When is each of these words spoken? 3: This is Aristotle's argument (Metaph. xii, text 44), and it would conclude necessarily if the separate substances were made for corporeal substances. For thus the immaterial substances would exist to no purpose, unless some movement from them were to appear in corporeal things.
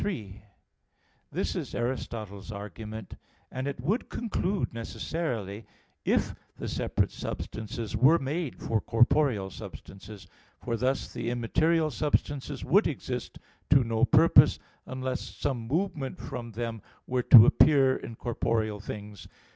3: 0.01 0.41
This 1.31 1.55
is 1.55 1.75
Aristotle's 1.75 2.51
argument 2.51 3.11
(Metaph. 3.11 3.11
xii, 3.11 3.17
text 3.19 3.53
44), 3.53 3.59
and 3.59 3.67
it 3.67 3.81
would 3.81 4.09
conclude 4.09 4.73
necessarily 4.73 5.65
if 6.03 6.33
the 6.57 6.67
separate 6.67 7.11
substances 7.11 7.95
were 7.95 8.17
made 8.17 8.59
for 8.59 8.81
corporeal 8.81 9.51
substances. 9.51 10.25
For 10.59 10.75
thus 10.75 11.13
the 11.13 11.29
immaterial 11.29 11.91
substances 11.91 12.65
would 12.65 12.87
exist 12.87 13.37
to 13.69 13.83
no 13.83 14.03
purpose, 14.03 14.57
unless 14.87 15.21
some 15.21 15.67
movement 15.67 16.17
from 16.19 16.53
them 16.53 16.81
were 17.05 17.21
to 17.21 17.45
appear 17.45 17.95
in 17.95 18.15
corporeal 18.15 18.79
things. 18.79 19.27